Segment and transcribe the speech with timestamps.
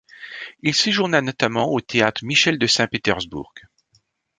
[0.63, 3.53] Il séjourna notamment au théâtre Michel de Saint-Pétersbourg.